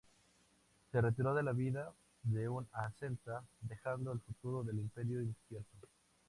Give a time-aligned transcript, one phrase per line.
[0.91, 1.93] Se retiró a la vida
[2.23, 5.87] de un asceta dejando el futuro del imperio incierto.